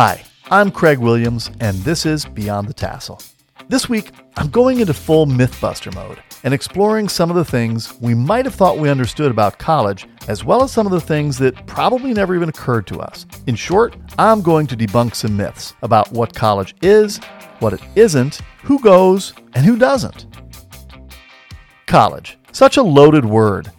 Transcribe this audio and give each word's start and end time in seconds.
Hi, 0.00 0.22
I'm 0.48 0.70
Craig 0.70 0.98
Williams, 0.98 1.50
and 1.58 1.76
this 1.78 2.06
is 2.06 2.24
Beyond 2.24 2.68
the 2.68 2.72
Tassel. 2.72 3.20
This 3.66 3.88
week, 3.88 4.12
I'm 4.36 4.48
going 4.48 4.78
into 4.78 4.94
full 4.94 5.26
Mythbuster 5.26 5.92
mode 5.92 6.22
and 6.44 6.54
exploring 6.54 7.08
some 7.08 7.30
of 7.30 7.34
the 7.34 7.44
things 7.44 8.00
we 8.00 8.14
might 8.14 8.44
have 8.44 8.54
thought 8.54 8.78
we 8.78 8.90
understood 8.90 9.32
about 9.32 9.58
college, 9.58 10.06
as 10.28 10.44
well 10.44 10.62
as 10.62 10.70
some 10.70 10.86
of 10.86 10.92
the 10.92 11.00
things 11.00 11.36
that 11.38 11.66
probably 11.66 12.14
never 12.14 12.36
even 12.36 12.48
occurred 12.48 12.86
to 12.86 13.00
us. 13.00 13.26
In 13.48 13.56
short, 13.56 13.96
I'm 14.20 14.40
going 14.40 14.68
to 14.68 14.76
debunk 14.76 15.16
some 15.16 15.36
myths 15.36 15.74
about 15.82 16.12
what 16.12 16.32
college 16.32 16.76
is, 16.80 17.18
what 17.58 17.72
it 17.72 17.80
isn't, 17.96 18.40
who 18.62 18.78
goes, 18.78 19.34
and 19.54 19.66
who 19.66 19.76
doesn't. 19.76 20.26
College. 21.86 22.38
Such 22.52 22.76
a 22.76 22.82
loaded 22.84 23.24
word. 23.24 23.72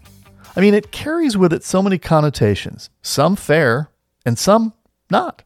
I 0.58 0.60
mean, 0.60 0.74
it 0.74 0.92
carries 0.92 1.38
with 1.38 1.54
it 1.54 1.64
so 1.64 1.82
many 1.82 1.98
connotations, 1.98 2.90
some 3.02 3.38
fair 3.38 3.90
and 4.26 4.38
some 4.38 4.74
not. 5.10 5.44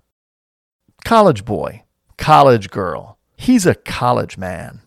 College 1.05 1.43
boy, 1.43 1.83
college 2.17 2.69
girl, 2.69 3.17
he's 3.35 3.65
a 3.65 3.75
college 3.75 4.37
man. 4.37 4.81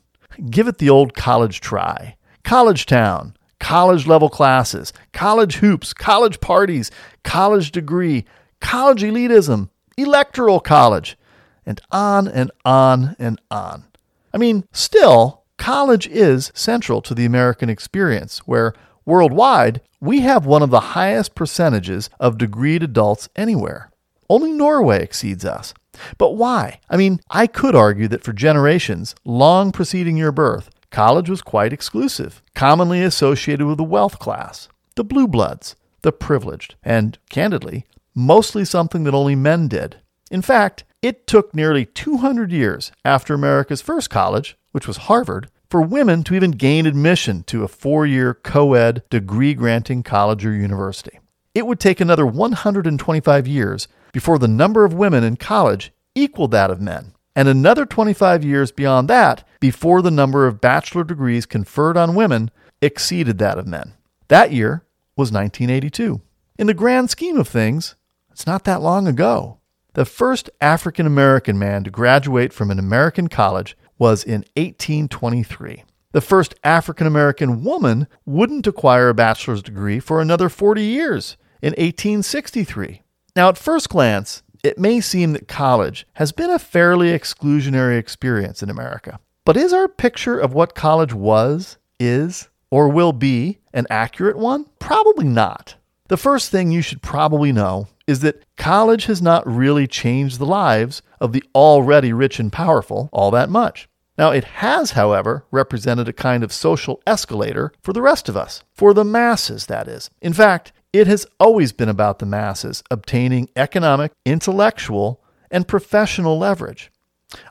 Give 0.48 0.66
it 0.66 0.79
the 0.79 0.88
old 0.88 1.15
college 1.15 1.61
try. 1.61 2.16
College 2.43 2.87
town, 2.87 3.37
college 3.61 4.07
level 4.07 4.30
classes, 4.30 4.95
college 5.12 5.57
hoops, 5.57 5.93
college 5.93 6.41
parties, 6.41 6.91
college 7.23 7.71
degree, 7.71 8.24
college 8.60 9.02
elitism, 9.02 9.69
electoral 9.98 10.59
college, 10.59 11.19
and 11.66 11.80
on 11.91 12.29
and 12.29 12.51
on 12.65 13.15
and 13.19 13.38
on. 13.51 13.85
I 14.33 14.38
mean, 14.38 14.65
still, 14.73 15.43
college 15.59 16.07
is 16.07 16.51
central 16.55 17.02
to 17.02 17.15
the 17.15 17.27
American 17.27 17.69
experience, 17.69 18.38
where 18.46 18.73
worldwide, 19.05 19.83
we 20.01 20.21
have 20.21 20.46
one 20.46 20.62
of 20.62 20.71
the 20.71 20.80
highest 20.96 21.35
percentages 21.35 22.09
of 22.19 22.38
degreed 22.38 22.83
adults 22.83 23.29
anywhere. 23.37 23.91
Only 24.29 24.53
Norway 24.53 25.02
exceeds 25.02 25.45
us. 25.45 25.74
But 26.19 26.32
why? 26.32 26.80
I 26.91 26.96
mean, 26.96 27.21
I 27.30 27.46
could 27.46 27.74
argue 27.74 28.09
that 28.09 28.23
for 28.23 28.32
generations, 28.32 29.15
long 29.24 29.73
preceding 29.73 30.16
your 30.16 30.32
birth, 30.32 30.71
college 30.91 31.30
was 31.30 31.43
quite 31.43 31.73
exclusive, 31.73 32.43
commonly 32.54 33.02
associated 33.02 33.66
with 33.66 33.79
the 33.79 33.85
wealth 33.85 34.19
class, 34.19 34.69
the 34.95 35.04
blue 35.04 35.27
bloods, 35.27 35.77
the 36.02 36.13
privileged, 36.13 36.74
and, 36.82 37.19
candidly, 37.30 37.87
mostly 38.15 38.65
something 38.65 39.04
that 39.04 39.15
only 39.15 39.35
men 39.35 39.69
did. 39.69 39.97
In 40.30 40.43
fact, 40.43 40.85
it 41.02 41.27
took 41.27 41.54
nearly 41.54 41.85
200 41.85 42.51
years 42.51 42.91
after 43.04 43.35
America's 43.35 43.82
first 43.82 44.10
college, 44.10 44.57
which 44.73 44.87
was 44.87 44.97
Harvard, 44.97 45.49
for 45.71 45.82
women 45.82 46.23
to 46.24 46.35
even 46.35 46.52
gain 46.52 46.87
admission 46.87 47.43
to 47.45 47.65
a 47.65 47.69
four 47.69 48.07
year 48.07 48.35
co 48.35 48.74
ed 48.74 49.02
degree 49.10 49.54
granting 49.54 50.02
college 50.02 50.45
or 50.47 50.52
university. 50.52 51.19
It 51.57 51.66
would 51.66 51.80
take 51.80 52.02
another 52.02 52.26
125 52.26 53.49
years 53.49 53.88
before 54.12 54.38
the 54.38 54.46
number 54.46 54.85
of 54.85 54.93
women 54.93 55.24
in 55.24 55.38
college 55.38 55.90
equaled 56.15 56.51
that 56.51 56.71
of 56.71 56.82
men, 56.82 57.15
and 57.35 57.48
another 57.48 57.87
25 57.87 58.45
years 58.45 58.71
beyond 58.71 59.09
that 59.09 59.43
before 59.59 60.02
the 60.02 60.10
number 60.10 60.46
of 60.46 60.60
bachelor 60.60 61.02
degrees 61.02 61.46
conferred 61.46 61.96
on 61.96 62.15
women 62.15 62.51
exceeded 62.82 63.38
that 63.38 63.57
of 63.57 63.66
men. 63.66 63.95
That 64.28 64.53
year 64.53 64.84
was 65.16 65.32
1982. 65.32 66.21
In 66.59 66.66
the 66.66 66.75
grand 66.75 67.09
scheme 67.09 67.38
of 67.38 67.48
things, 67.48 67.94
it's 68.31 68.47
not 68.47 68.65
that 68.65 68.82
long 68.82 69.09
ago. 69.09 69.56
The 69.94 70.04
first 70.04 70.50
African 70.60 71.06
American 71.06 71.59
man 71.59 71.84
to 71.84 71.91
graduate 71.91 72.53
from 72.53 72.70
an 72.70 72.78
American 72.78 73.28
college 73.28 73.78
was 73.97 74.22
in 74.22 74.44
1823. 74.59 75.84
The 76.12 76.20
first 76.20 76.54
African 76.62 77.06
American 77.06 77.65
woman 77.65 78.09
wouldn't 78.26 78.66
acquire 78.66 79.09
a 79.09 79.15
bachelor's 79.15 79.62
degree 79.62 80.00
for 80.00 80.20
another 80.20 80.50
40 80.50 80.82
years 80.82 81.38
in 81.62 81.71
1863. 81.72 83.03
Now, 83.34 83.49
at 83.49 83.59
first 83.59 83.88
glance, 83.88 84.43
it 84.62 84.78
may 84.78 85.00
seem 85.00 85.32
that 85.32 85.49
college 85.49 86.06
has 86.15 86.32
been 86.32 86.50
a 86.50 86.59
fairly 86.59 87.09
exclusionary 87.09 87.98
experience 87.98 88.62
in 88.62 88.71
America. 88.71 89.20
But 89.44 89.56
is 89.56 89.72
our 89.72 89.88
picture 89.88 90.38
of 90.38 90.54
what 90.54 90.75
college 90.75 91.14
was, 91.14 91.78
is, 92.00 92.48
or 92.70 92.88
will 92.88 93.12
be 93.12 93.58
an 93.72 93.86
accurate 93.91 94.36
one? 94.36 94.66
Probably 94.78 95.26
not. 95.26 95.76
The 96.08 96.16
first 96.16 96.50
thing 96.50 96.70
you 96.70 96.82
should 96.82 97.03
probably 97.03 97.53
know 97.53 97.88
is 98.06 98.20
that 98.20 98.44
college 98.56 99.06
has 99.06 99.20
not 99.20 99.47
really 99.47 99.86
changed 99.86 100.38
the 100.38 100.47
lives 100.47 101.02
of 101.20 101.32
the 101.32 101.44
already 101.54 102.12
rich 102.12 102.38
and 102.38 102.52
powerful 102.52 103.08
all 103.12 103.31
that 103.32 103.50
much. 103.50 103.88
Now, 104.19 104.31
it 104.31 104.44
has, 104.44 104.92
however, 104.92 105.44
represented 105.50 106.08
a 106.08 106.12
kind 106.12 106.42
of 106.42 106.52
social 106.52 107.02
escalator 107.06 107.72
for 107.82 107.92
the 107.92 108.00
rest 108.00 108.28
of 108.28 108.36
us, 108.36 108.64
for 108.72 108.94
the 108.94 109.04
masses, 109.04 109.66
that 109.66 109.88
is. 109.88 110.10
In 110.22 110.32
fact, 110.32 110.72
it 110.92 111.06
has 111.06 111.26
always 111.38 111.72
been 111.72 111.88
about 111.88 112.19
the 112.19 112.26
masses 112.26 112.82
obtaining 112.91 113.48
economic, 113.56 114.12
intellectual, 114.24 115.22
and 115.50 115.69
professional 115.69 116.38
leverage, 116.38 116.91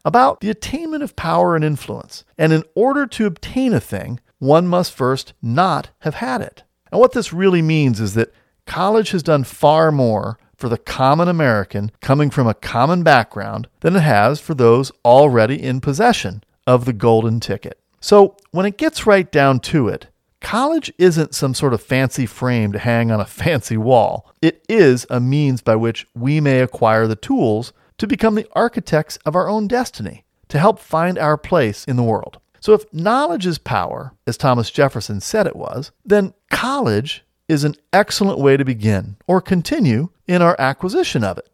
about 0.03 0.39
the 0.39 0.49
attainment 0.49 1.03
of 1.03 1.15
power 1.15 1.55
and 1.55 1.63
influence. 1.63 2.23
And 2.37 2.51
in 2.53 2.63
order 2.75 3.05
to 3.07 3.25
obtain 3.25 3.73
a 3.73 3.79
thing, 3.79 4.19
one 4.39 4.67
must 4.67 4.93
first 4.93 5.33
not 5.41 5.89
have 5.99 6.15
had 6.15 6.41
it. 6.41 6.63
And 6.91 6.99
what 6.99 7.13
this 7.13 7.33
really 7.33 7.61
means 7.61 7.99
is 7.99 8.13
that 8.13 8.33
college 8.65 9.11
has 9.11 9.23
done 9.23 9.43
far 9.43 9.91
more 9.91 10.37
for 10.55 10.69
the 10.69 10.77
common 10.77 11.27
American 11.27 11.91
coming 12.01 12.29
from 12.29 12.47
a 12.47 12.53
common 12.53 13.03
background 13.03 13.67
than 13.81 13.95
it 13.95 14.01
has 14.01 14.39
for 14.39 14.53
those 14.53 14.91
already 15.03 15.61
in 15.61 15.81
possession 15.81 16.43
of 16.65 16.85
the 16.85 16.93
golden 16.93 17.39
ticket. 17.39 17.79
So, 17.99 18.37
when 18.51 18.65
it 18.65 18.77
gets 18.77 19.07
right 19.07 19.29
down 19.31 19.59
to 19.61 19.87
it, 19.87 20.07
College 20.45 20.93
isn't 20.99 21.33
some 21.33 21.55
sort 21.55 21.73
of 21.73 21.81
fancy 21.81 22.27
frame 22.27 22.71
to 22.71 22.77
hang 22.77 23.09
on 23.09 23.19
a 23.19 23.25
fancy 23.43 23.77
wall. 23.77 24.31
It 24.43 24.63
is 24.69 25.07
a 25.09 25.19
means 25.19 25.63
by 25.63 25.75
which 25.75 26.05
we 26.13 26.39
may 26.39 26.59
acquire 26.59 27.07
the 27.07 27.15
tools 27.15 27.73
to 27.97 28.05
become 28.05 28.35
the 28.35 28.47
architects 28.51 29.17
of 29.25 29.35
our 29.35 29.49
own 29.49 29.67
destiny, 29.67 30.23
to 30.49 30.59
help 30.59 30.77
find 30.77 31.17
our 31.17 31.35
place 31.35 31.83
in 31.85 31.95
the 31.95 32.03
world. 32.03 32.37
So, 32.59 32.73
if 32.73 32.85
knowledge 32.93 33.47
is 33.47 33.57
power, 33.57 34.13
as 34.27 34.37
Thomas 34.37 34.69
Jefferson 34.69 35.19
said 35.19 35.47
it 35.47 35.55
was, 35.55 35.91
then 36.05 36.35
college 36.51 37.25
is 37.47 37.63
an 37.63 37.73
excellent 37.91 38.37
way 38.37 38.55
to 38.55 38.63
begin 38.63 39.17
or 39.25 39.41
continue 39.41 40.09
in 40.27 40.43
our 40.43 40.55
acquisition 40.59 41.23
of 41.23 41.39
it. 41.39 41.49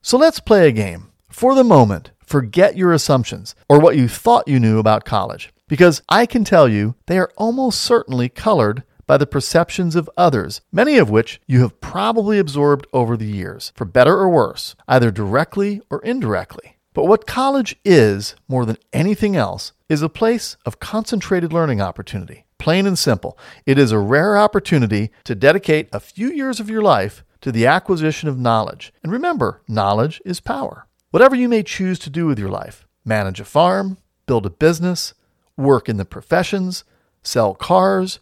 So, 0.00 0.18
let's 0.18 0.40
play 0.40 0.66
a 0.66 0.72
game. 0.72 1.12
For 1.28 1.54
the 1.54 1.62
moment, 1.62 2.10
forget 2.26 2.76
your 2.76 2.92
assumptions 2.92 3.54
or 3.68 3.78
what 3.78 3.96
you 3.96 4.08
thought 4.08 4.48
you 4.48 4.58
knew 4.58 4.80
about 4.80 5.04
college 5.04 5.52
because 5.72 6.02
I 6.06 6.26
can 6.26 6.44
tell 6.44 6.68
you 6.68 6.96
they 7.06 7.16
are 7.16 7.32
almost 7.38 7.80
certainly 7.80 8.28
colored 8.28 8.82
by 9.06 9.16
the 9.16 9.26
perceptions 9.26 9.96
of 9.96 10.10
others, 10.18 10.60
many 10.70 10.98
of 10.98 11.08
which 11.08 11.40
you 11.46 11.62
have 11.62 11.80
probably 11.80 12.38
absorbed 12.38 12.86
over 12.92 13.16
the 13.16 13.24
years, 13.24 13.72
for 13.74 13.86
better 13.86 14.18
or 14.18 14.28
worse, 14.28 14.76
either 14.86 15.10
directly 15.10 15.80
or 15.88 16.02
indirectly. 16.02 16.76
But 16.92 17.06
what 17.06 17.26
college 17.26 17.74
is, 17.86 18.36
more 18.48 18.66
than 18.66 18.76
anything 18.92 19.34
else, 19.34 19.72
is 19.88 20.02
a 20.02 20.10
place 20.10 20.58
of 20.66 20.78
concentrated 20.78 21.54
learning 21.54 21.80
opportunity. 21.80 22.44
Plain 22.58 22.86
and 22.86 22.98
simple, 22.98 23.38
it 23.64 23.78
is 23.78 23.92
a 23.92 23.98
rare 23.98 24.36
opportunity 24.36 25.10
to 25.24 25.34
dedicate 25.34 25.88
a 25.90 26.00
few 26.00 26.30
years 26.30 26.60
of 26.60 26.68
your 26.68 26.82
life 26.82 27.24
to 27.40 27.50
the 27.50 27.64
acquisition 27.64 28.28
of 28.28 28.38
knowledge. 28.38 28.92
And 29.02 29.10
remember, 29.10 29.62
knowledge 29.66 30.20
is 30.26 30.38
power. 30.38 30.86
Whatever 31.12 31.34
you 31.34 31.48
may 31.48 31.62
choose 31.62 31.98
to 32.00 32.10
do 32.10 32.26
with 32.26 32.38
your 32.38 32.50
life 32.50 32.86
manage 33.06 33.40
a 33.40 33.46
farm, 33.46 33.96
build 34.26 34.44
a 34.44 34.50
business, 34.50 35.14
work 35.62 35.88
in 35.88 35.96
the 35.96 36.04
professions, 36.04 36.84
sell 37.22 37.54
cars, 37.54 38.18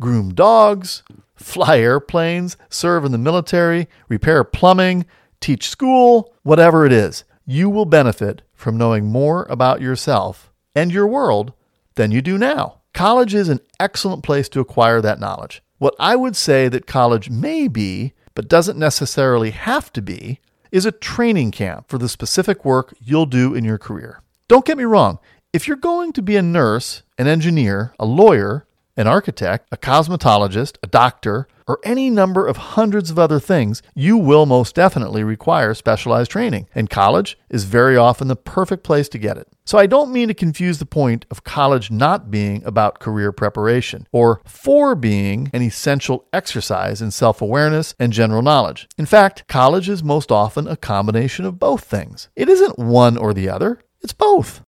groom 0.00 0.34
dogs, 0.34 1.02
fly 1.36 1.78
airplanes, 1.78 2.56
serve 2.68 3.04
in 3.04 3.12
the 3.12 3.18
military, 3.18 3.88
repair 4.08 4.44
plumbing, 4.44 5.06
teach 5.40 5.68
school, 5.68 6.34
whatever 6.42 6.84
it 6.84 6.92
is, 6.92 7.24
you 7.46 7.70
will 7.70 7.86
benefit 7.86 8.42
from 8.54 8.76
knowing 8.76 9.06
more 9.06 9.46
about 9.48 9.80
yourself 9.80 10.52
and 10.74 10.92
your 10.92 11.06
world 11.06 11.52
than 11.94 12.10
you 12.10 12.20
do 12.22 12.38
now. 12.38 12.80
College 12.92 13.34
is 13.34 13.48
an 13.48 13.60
excellent 13.78 14.22
place 14.22 14.48
to 14.48 14.60
acquire 14.60 15.00
that 15.00 15.20
knowledge. 15.20 15.62
What 15.78 15.94
I 15.98 16.16
would 16.16 16.36
say 16.36 16.68
that 16.68 16.86
college 16.86 17.30
may 17.30 17.68
be, 17.68 18.12
but 18.34 18.48
doesn't 18.48 18.78
necessarily 18.78 19.50
have 19.50 19.92
to 19.94 20.02
be, 20.02 20.40
is 20.70 20.86
a 20.86 20.92
training 20.92 21.50
camp 21.50 21.88
for 21.88 21.98
the 21.98 22.08
specific 22.08 22.64
work 22.64 22.94
you'll 23.00 23.26
do 23.26 23.54
in 23.54 23.64
your 23.64 23.78
career. 23.78 24.22
Don't 24.46 24.64
get 24.64 24.78
me 24.78 24.84
wrong, 24.84 25.18
if 25.52 25.66
you're 25.66 25.76
going 25.76 26.12
to 26.12 26.22
be 26.22 26.36
a 26.36 26.42
nurse, 26.42 27.02
an 27.18 27.26
engineer, 27.26 27.92
a 27.98 28.04
lawyer, 28.04 28.66
an 28.96 29.06
architect, 29.06 29.68
a 29.72 29.76
cosmetologist, 29.76 30.76
a 30.82 30.86
doctor, 30.86 31.48
or 31.66 31.80
any 31.84 32.10
number 32.10 32.46
of 32.46 32.56
hundreds 32.56 33.10
of 33.10 33.18
other 33.18 33.40
things, 33.40 33.82
you 33.94 34.16
will 34.16 34.46
most 34.46 34.74
definitely 34.74 35.24
require 35.24 35.72
specialized 35.74 36.30
training, 36.30 36.68
and 36.74 36.90
college 36.90 37.38
is 37.48 37.64
very 37.64 37.96
often 37.96 38.28
the 38.28 38.36
perfect 38.36 38.84
place 38.84 39.08
to 39.08 39.18
get 39.18 39.36
it. 39.36 39.48
So 39.64 39.78
I 39.78 39.86
don't 39.86 40.12
mean 40.12 40.28
to 40.28 40.34
confuse 40.34 40.78
the 40.78 40.86
point 40.86 41.26
of 41.30 41.44
college 41.44 41.90
not 41.90 42.30
being 42.30 42.64
about 42.64 42.98
career 42.98 43.32
preparation 43.32 44.06
or 44.12 44.40
for 44.44 44.94
being 44.94 45.50
an 45.52 45.62
essential 45.62 46.26
exercise 46.32 47.00
in 47.00 47.10
self 47.10 47.40
awareness 47.40 47.94
and 47.98 48.12
general 48.12 48.42
knowledge. 48.42 48.88
In 48.98 49.06
fact, 49.06 49.46
college 49.48 49.88
is 49.88 50.02
most 50.02 50.30
often 50.30 50.68
a 50.68 50.76
combination 50.76 51.44
of 51.44 51.58
both 51.58 51.84
things. 51.84 52.28
It 52.36 52.48
isn't 52.48 52.78
one 52.78 53.16
or 53.16 53.32
the 53.32 53.48
other, 53.48 53.80
it's 54.00 54.12
both. 54.12 54.62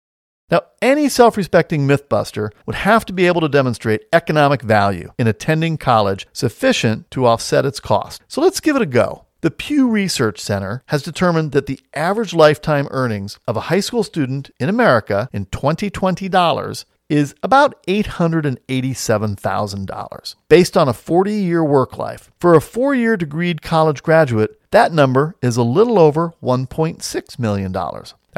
Now, 0.50 0.62
any 0.80 1.08
self 1.08 1.36
respecting 1.36 1.86
mythbuster 1.86 2.50
would 2.66 2.76
have 2.76 3.04
to 3.06 3.12
be 3.12 3.26
able 3.26 3.40
to 3.42 3.48
demonstrate 3.48 4.06
economic 4.12 4.62
value 4.62 5.12
in 5.18 5.26
attending 5.26 5.76
college 5.76 6.26
sufficient 6.32 7.10
to 7.10 7.26
offset 7.26 7.66
its 7.66 7.80
cost. 7.80 8.22
So 8.28 8.40
let's 8.40 8.60
give 8.60 8.76
it 8.76 8.82
a 8.82 8.86
go. 8.86 9.24
The 9.40 9.50
Pew 9.52 9.88
Research 9.88 10.40
Center 10.40 10.82
has 10.86 11.02
determined 11.02 11.52
that 11.52 11.66
the 11.66 11.78
average 11.94 12.34
lifetime 12.34 12.88
earnings 12.90 13.38
of 13.46 13.56
a 13.56 13.68
high 13.70 13.80
school 13.80 14.02
student 14.02 14.50
in 14.58 14.68
America 14.68 15.28
in 15.32 15.46
2020 15.46 16.28
dollars 16.28 16.84
is 17.08 17.34
about 17.42 17.82
$887,000 17.86 20.34
based 20.48 20.76
on 20.76 20.88
a 20.88 20.92
40 20.92 21.32
year 21.32 21.64
work 21.64 21.96
life. 21.96 22.30
For 22.40 22.54
a 22.54 22.60
four 22.60 22.94
year 22.94 23.16
degreed 23.16 23.62
college 23.62 24.02
graduate, 24.02 24.60
that 24.70 24.92
number 24.92 25.34
is 25.40 25.56
a 25.56 25.62
little 25.62 25.98
over 25.98 26.34
$1.6 26.42 27.38
million. 27.38 27.74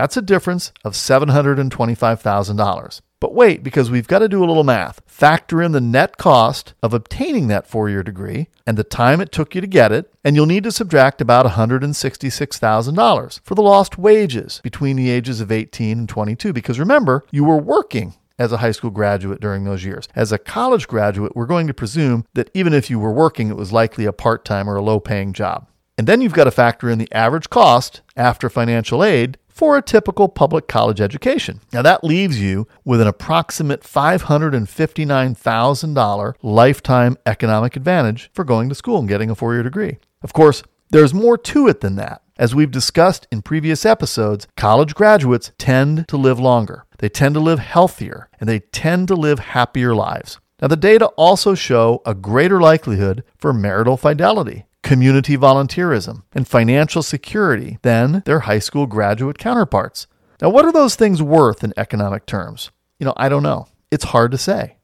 That's 0.01 0.17
a 0.17 0.23
difference 0.23 0.73
of 0.83 0.95
$725,000. 0.95 3.01
But 3.21 3.35
wait, 3.35 3.63
because 3.63 3.91
we've 3.91 4.09
got 4.09 4.21
to 4.21 4.31
do 4.31 4.43
a 4.43 4.49
little 4.49 4.65
math. 4.65 5.03
Factor 5.05 5.61
in 5.61 5.73
the 5.73 5.81
net 5.83 6.17
cost 6.17 6.73
of 6.83 6.95
obtaining 6.95 7.49
that 7.49 7.67
four 7.67 7.91
year 7.91 8.03
degree 8.03 8.49
and 8.67 8.79
the 8.79 8.83
time 8.83 9.21
it 9.21 9.31
took 9.31 9.55
you 9.55 9.61
to 9.61 9.67
get 9.67 9.93
it, 9.93 10.11
and 10.25 10.35
you'll 10.35 10.47
need 10.47 10.65
to 10.65 10.73
subtract 10.73 11.21
about 11.21 11.45
$166,000 11.45 13.41
for 13.45 13.55
the 13.55 13.61
lost 13.61 13.99
wages 13.99 14.63
between 14.65 14.97
the 14.97 15.11
ages 15.11 15.43
of 15.43 15.53
18 15.53 15.99
and 15.99 16.09
22. 16.09 16.55
Because 16.55 16.79
remember, 16.79 17.23
you 17.31 17.45
were 17.45 17.59
working 17.59 18.15
as 18.39 18.53
a 18.53 18.57
high 18.57 18.73
school 18.73 18.89
graduate 18.89 19.43
during 19.43 19.65
those 19.65 19.85
years. 19.85 20.09
As 20.15 20.33
a 20.33 20.39
college 20.39 20.89
graduate, 20.89 21.37
we're 21.37 21.45
going 21.45 21.67
to 21.67 21.75
presume 21.75 22.25
that 22.33 22.49
even 22.55 22.73
if 22.73 22.89
you 22.89 22.99
were 22.99 23.13
working, 23.13 23.51
it 23.51 23.57
was 23.57 23.71
likely 23.71 24.07
a 24.07 24.15
part 24.15 24.47
time 24.47 24.67
or 24.67 24.77
a 24.77 24.83
low 24.83 24.99
paying 24.99 25.35
job. 25.35 25.67
And 25.99 26.07
then 26.07 26.23
you've 26.23 26.33
got 26.33 26.45
to 26.45 26.51
factor 26.51 26.89
in 26.89 26.99
the 26.99 27.13
average 27.13 27.51
cost 27.51 28.01
after 28.17 28.49
financial 28.49 29.05
aid 29.05 29.37
for 29.61 29.77
a 29.77 29.83
typical 29.83 30.27
public 30.27 30.67
college 30.69 31.03
education. 31.03 31.61
Now, 31.71 31.83
that 31.83 32.03
leaves 32.03 32.41
you 32.41 32.67
with 32.83 33.03
an 33.03 33.07
approximate 33.07 33.83
$559,000 33.83 36.35
lifetime 36.41 37.19
economic 37.27 37.77
advantage 37.77 38.31
for 38.33 38.43
going 38.43 38.71
to 38.71 38.75
school 38.75 39.01
and 39.01 39.07
getting 39.07 39.29
a 39.29 39.35
four 39.35 39.53
year 39.53 39.63
degree. 39.63 39.99
Of 40.23 40.33
course, 40.33 40.63
there's 40.89 41.13
more 41.13 41.37
to 41.37 41.69
it 41.69 41.83
than 41.83 41.97
that. 41.97 42.23
As 42.39 42.55
we've 42.55 42.71
discussed 42.71 43.27
in 43.31 43.43
previous 43.43 43.85
episodes, 43.85 44.49
college 44.57 44.95
graduates 44.95 45.53
tend 45.59 46.09
to 46.09 46.17
live 46.17 46.41
longer, 46.41 46.87
they 46.99 47.11
tend 47.11 47.35
to 47.35 47.41
live 47.41 47.59
healthier, 47.59 48.31
and 48.41 48.49
they 48.49 48.61
tend 48.61 49.09
to 49.09 49.15
live 49.15 49.41
happier 49.41 49.95
lives. 49.95 50.41
Now, 50.63 50.69
the 50.69 50.77
data 50.77 51.09
also 51.19 51.55
show 51.55 52.01
a 52.07 52.15
greater 52.15 52.63
likelihood 52.63 53.25
for 53.37 53.53
marital 53.53 53.99
fidelity, 53.99 54.65
community 54.91 55.37
volunteerism, 55.37 56.25
and 56.33 56.49
financial 56.49 57.01
security 57.01 57.79
than 57.83 58.25
their 58.27 58.41
high 58.41 58.59
school 58.59 58.87
graduate 58.87 59.39
counterparts. 59.39 60.09
Now, 60.43 60.51
what 60.51 60.65
are 60.65 60.73
those 60.73 60.97
things 60.97 61.23
worth 61.23 61.63
in 61.63 61.73
economic 61.77 62.27
terms? 62.27 62.73
You 62.99 63.07
know, 63.07 63.15
I 63.17 63.29
don't 63.29 63.45
know. 63.45 63.69
It's 63.93 64.07
hard 64.07 64.33
to 64.33 64.37
say. 64.37 64.79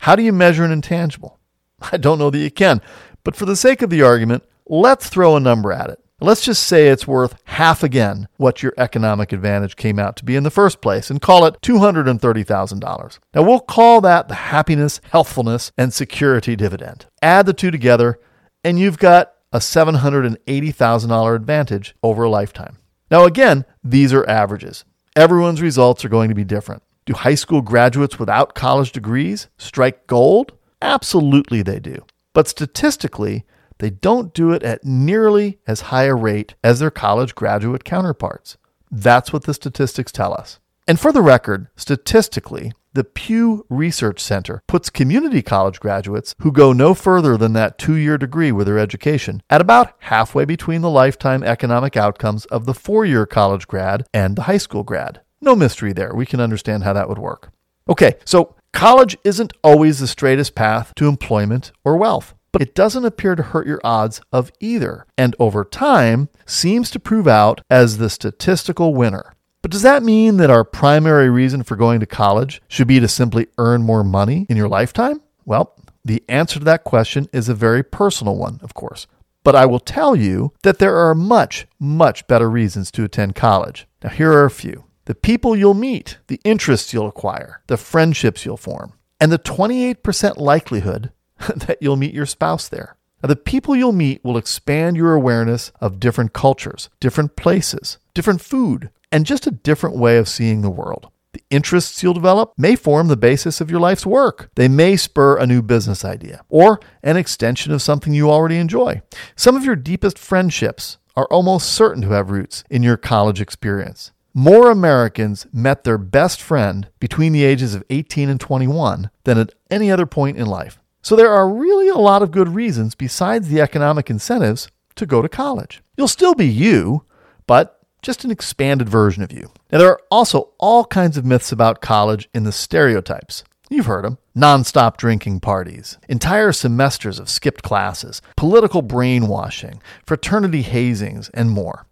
How 0.00 0.16
do 0.16 0.22
you 0.22 0.32
measure 0.32 0.64
an 0.64 0.72
intangible? 0.72 1.38
I 1.92 1.98
don't 1.98 2.18
know 2.18 2.30
that 2.30 2.38
you 2.38 2.50
can, 2.50 2.80
but 3.22 3.36
for 3.36 3.44
the 3.44 3.54
sake 3.54 3.82
of 3.82 3.90
the 3.90 4.00
argument, 4.00 4.44
let's 4.66 5.10
throw 5.10 5.36
a 5.36 5.40
number 5.40 5.74
at 5.74 5.90
it. 5.90 6.02
Let's 6.22 6.40
just 6.40 6.62
say 6.62 6.88
it's 6.88 7.06
worth 7.06 7.38
half 7.44 7.82
again 7.82 8.28
what 8.38 8.62
your 8.62 8.72
economic 8.78 9.30
advantage 9.30 9.76
came 9.76 9.98
out 9.98 10.16
to 10.16 10.24
be 10.24 10.36
in 10.36 10.42
the 10.42 10.50
first 10.50 10.80
place 10.80 11.10
and 11.10 11.20
call 11.20 11.44
it 11.44 11.60
$230,000. 11.60 13.18
Now 13.34 13.42
we'll 13.42 13.60
call 13.60 14.00
that 14.00 14.28
the 14.28 14.34
happiness, 14.36 15.02
healthfulness, 15.12 15.70
and 15.76 15.92
security 15.92 16.56
dividend. 16.56 17.04
Add 17.20 17.44
the 17.44 17.52
two 17.52 17.70
together, 17.70 18.18
and 18.64 18.78
you've 18.78 18.98
got 18.98 19.34
a 19.52 19.58
$780,000 19.58 21.36
advantage 21.36 21.94
over 22.02 22.24
a 22.24 22.30
lifetime. 22.30 22.76
Now, 23.10 23.24
again, 23.24 23.64
these 23.82 24.12
are 24.12 24.28
averages. 24.28 24.84
Everyone's 25.16 25.60
results 25.60 26.04
are 26.04 26.08
going 26.08 26.28
to 26.28 26.34
be 26.34 26.44
different. 26.44 26.82
Do 27.04 27.14
high 27.14 27.34
school 27.34 27.60
graduates 27.60 28.18
without 28.18 28.54
college 28.54 28.92
degrees 28.92 29.48
strike 29.58 30.06
gold? 30.06 30.52
Absolutely, 30.80 31.62
they 31.62 31.80
do. 31.80 32.04
But 32.32 32.46
statistically, 32.46 33.44
they 33.78 33.90
don't 33.90 34.32
do 34.32 34.52
it 34.52 34.62
at 34.62 34.84
nearly 34.84 35.58
as 35.66 35.80
high 35.80 36.04
a 36.04 36.14
rate 36.14 36.54
as 36.62 36.78
their 36.78 36.90
college 36.90 37.34
graduate 37.34 37.82
counterparts. 37.82 38.56
That's 38.90 39.32
what 39.32 39.44
the 39.44 39.54
statistics 39.54 40.12
tell 40.12 40.32
us. 40.32 40.59
And 40.90 40.98
for 40.98 41.12
the 41.12 41.22
record, 41.22 41.68
statistically, 41.76 42.72
the 42.94 43.04
Pew 43.04 43.64
Research 43.68 44.18
Center 44.18 44.60
puts 44.66 44.90
community 44.90 45.40
college 45.40 45.78
graduates 45.78 46.34
who 46.40 46.50
go 46.50 46.72
no 46.72 46.94
further 46.94 47.36
than 47.36 47.52
that 47.52 47.78
two 47.78 47.94
year 47.94 48.18
degree 48.18 48.50
with 48.50 48.66
their 48.66 48.80
education 48.80 49.40
at 49.48 49.60
about 49.60 49.94
halfway 50.00 50.44
between 50.44 50.80
the 50.80 50.90
lifetime 50.90 51.44
economic 51.44 51.96
outcomes 51.96 52.44
of 52.46 52.66
the 52.66 52.74
four 52.74 53.04
year 53.04 53.24
college 53.24 53.68
grad 53.68 54.04
and 54.12 54.34
the 54.34 54.42
high 54.42 54.58
school 54.58 54.82
grad. 54.82 55.20
No 55.40 55.54
mystery 55.54 55.92
there. 55.92 56.12
We 56.12 56.26
can 56.26 56.40
understand 56.40 56.82
how 56.82 56.92
that 56.94 57.08
would 57.08 57.18
work. 57.18 57.52
Okay, 57.88 58.16
so 58.24 58.56
college 58.72 59.16
isn't 59.22 59.52
always 59.62 60.00
the 60.00 60.08
straightest 60.08 60.56
path 60.56 60.92
to 60.96 61.06
employment 61.06 61.70
or 61.84 61.96
wealth 61.96 62.34
but 62.52 62.62
it 62.62 62.74
doesn't 62.74 63.04
appear 63.04 63.36
to 63.36 63.44
hurt 63.44 63.64
your 63.64 63.80
odds 63.84 64.20
of 64.32 64.50
either, 64.58 65.06
and 65.16 65.36
over 65.38 65.64
time 65.64 66.28
seems 66.46 66.90
to 66.90 66.98
prove 66.98 67.28
out 67.28 67.60
as 67.70 67.98
the 67.98 68.10
statistical 68.10 68.92
winner. 68.92 69.36
But 69.62 69.70
does 69.70 69.82
that 69.82 70.02
mean 70.02 70.38
that 70.38 70.50
our 70.50 70.64
primary 70.64 71.28
reason 71.28 71.62
for 71.62 71.76
going 71.76 72.00
to 72.00 72.06
college 72.06 72.62
should 72.68 72.88
be 72.88 73.00
to 73.00 73.08
simply 73.08 73.48
earn 73.58 73.82
more 73.82 74.02
money 74.02 74.46
in 74.48 74.56
your 74.56 74.68
lifetime? 74.68 75.20
Well, 75.44 75.74
the 76.04 76.22
answer 76.28 76.58
to 76.58 76.64
that 76.64 76.84
question 76.84 77.28
is 77.32 77.48
a 77.48 77.54
very 77.54 77.82
personal 77.82 78.36
one, 78.36 78.60
of 78.62 78.74
course. 78.74 79.06
But 79.42 79.54
I 79.54 79.66
will 79.66 79.80
tell 79.80 80.16
you 80.16 80.52
that 80.62 80.78
there 80.78 80.96
are 80.96 81.14
much, 81.14 81.66
much 81.78 82.26
better 82.26 82.48
reasons 82.48 82.90
to 82.92 83.04
attend 83.04 83.34
college. 83.34 83.86
Now, 84.02 84.10
here 84.10 84.32
are 84.32 84.44
a 84.44 84.50
few 84.50 84.84
the 85.06 85.14
people 85.14 85.56
you'll 85.56 85.74
meet, 85.74 86.18
the 86.28 86.40
interests 86.44 86.92
you'll 86.92 87.08
acquire, 87.08 87.62
the 87.66 87.76
friendships 87.76 88.44
you'll 88.44 88.56
form, 88.56 88.92
and 89.20 89.32
the 89.32 89.38
28% 89.38 90.36
likelihood 90.36 91.10
that 91.56 91.78
you'll 91.80 91.96
meet 91.96 92.14
your 92.14 92.26
spouse 92.26 92.68
there. 92.68 92.96
Now, 93.22 93.26
the 93.26 93.36
people 93.36 93.74
you'll 93.74 93.92
meet 93.92 94.24
will 94.24 94.36
expand 94.36 94.96
your 94.96 95.14
awareness 95.14 95.72
of 95.80 96.00
different 96.00 96.32
cultures, 96.32 96.88
different 97.00 97.34
places, 97.34 97.98
different 98.14 98.40
food, 98.40 98.90
and 99.12 99.26
just 99.26 99.46
a 99.46 99.50
different 99.50 99.96
way 99.96 100.18
of 100.18 100.28
seeing 100.28 100.62
the 100.62 100.70
world. 100.70 101.10
The 101.32 101.42
interests 101.50 102.02
you'll 102.02 102.14
develop 102.14 102.54
may 102.56 102.74
form 102.74 103.08
the 103.08 103.16
basis 103.16 103.60
of 103.60 103.70
your 103.70 103.80
life's 103.80 104.04
work. 104.04 104.50
They 104.56 104.68
may 104.68 104.96
spur 104.96 105.36
a 105.36 105.46
new 105.46 105.62
business 105.62 106.04
idea 106.04 106.42
or 106.48 106.80
an 107.02 107.16
extension 107.16 107.72
of 107.72 107.82
something 107.82 108.12
you 108.12 108.30
already 108.30 108.56
enjoy. 108.56 109.02
Some 109.36 109.56
of 109.56 109.64
your 109.64 109.76
deepest 109.76 110.18
friendships 110.18 110.98
are 111.16 111.26
almost 111.26 111.72
certain 111.72 112.02
to 112.02 112.10
have 112.10 112.30
roots 112.30 112.64
in 112.68 112.82
your 112.82 112.96
college 112.96 113.40
experience. 113.40 114.12
More 114.32 114.70
Americans 114.70 115.46
met 115.52 115.84
their 115.84 115.98
best 115.98 116.40
friend 116.40 116.88
between 117.00 117.32
the 117.32 117.44
ages 117.44 117.74
of 117.74 117.84
18 117.90 118.28
and 118.28 118.40
21 118.40 119.10
than 119.24 119.38
at 119.38 119.54
any 119.70 119.90
other 119.90 120.06
point 120.06 120.36
in 120.36 120.46
life. 120.46 120.80
So 121.02 121.16
there 121.16 121.32
are 121.32 121.48
really 121.48 121.88
a 121.88 121.96
lot 121.96 122.22
of 122.22 122.30
good 122.30 122.48
reasons 122.48 122.94
besides 122.94 123.48
the 123.48 123.60
economic 123.60 124.10
incentives 124.10 124.68
to 124.96 125.06
go 125.06 125.22
to 125.22 125.28
college. 125.28 125.82
You'll 125.96 126.08
still 126.08 126.34
be 126.34 126.46
you, 126.46 127.04
but 127.46 127.79
just 128.02 128.24
an 128.24 128.30
expanded 128.30 128.88
version 128.88 129.22
of 129.22 129.32
you. 129.32 129.50
Now, 129.70 129.78
there 129.78 129.90
are 129.90 130.00
also 130.10 130.50
all 130.58 130.84
kinds 130.84 131.16
of 131.16 131.24
myths 131.24 131.52
about 131.52 131.80
college 131.80 132.28
in 132.34 132.44
the 132.44 132.52
stereotypes. 132.52 133.44
You've 133.68 133.86
heard 133.86 134.04
them 134.04 134.18
nonstop 134.36 134.96
drinking 134.96 135.40
parties, 135.40 135.98
entire 136.08 136.52
semesters 136.52 137.18
of 137.18 137.28
skipped 137.28 137.62
classes, 137.62 138.20
political 138.36 138.82
brainwashing, 138.82 139.80
fraternity 140.06 140.62
hazings, 140.62 141.30
and 141.34 141.50
more. 141.50 141.86